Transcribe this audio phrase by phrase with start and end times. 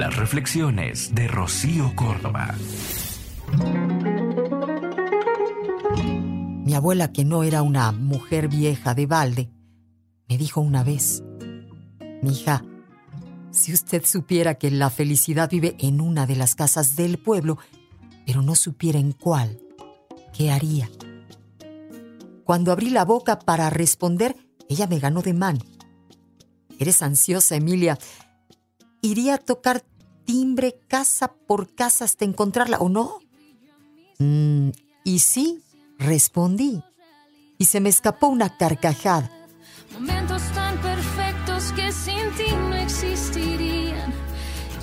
[0.00, 2.54] Las reflexiones de Rocío Córdoba.
[6.64, 9.50] Mi abuela, que no era una mujer vieja de balde,
[10.26, 11.22] me dijo una vez,
[12.22, 12.64] mi hija,
[13.50, 17.58] si usted supiera que la felicidad vive en una de las casas del pueblo,
[18.24, 19.60] pero no supiera en cuál,
[20.32, 20.88] ¿qué haría?
[22.44, 24.34] Cuando abrí la boca para responder,
[24.66, 25.60] ella me ganó de mano.
[26.78, 27.98] Eres ansiosa, Emilia.
[29.02, 29.82] Iría a tocar
[30.30, 33.18] timbre casa por casa hasta encontrarla, ¿o no?
[34.20, 34.68] Mm,
[35.02, 35.60] y sí,
[35.98, 36.84] respondí.
[37.58, 39.28] Y se me escapó una carcajada.
[39.92, 44.12] Momentos tan perfectos que sin ti no existirían.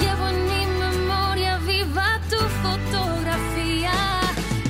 [0.00, 3.92] Llevo en mi memoria viva tu fotografía.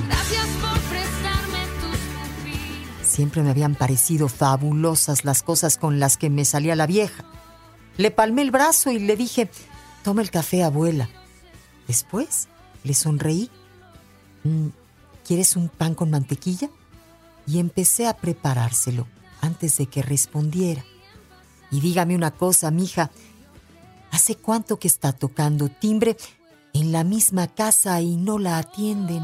[0.07, 3.07] Gracias por prestarme tus pupilas.
[3.07, 7.23] Siempre me habían parecido fabulosas las cosas con las que me salía la vieja.
[7.95, 9.49] Le palmé el brazo y le dije,
[10.05, 11.09] toma el café, abuela.
[11.87, 12.47] Después
[12.83, 13.49] le sonreí.
[14.43, 14.67] "Mm,
[15.25, 16.69] ¿Quieres un pan con mantequilla?
[17.47, 19.07] Y empecé a preparárselo
[19.41, 20.85] antes de que respondiera.
[21.71, 23.09] Y dígame una cosa, mija,
[24.11, 26.15] ¿hace cuánto que está tocando timbre
[26.73, 29.23] en la misma casa y no la atienden?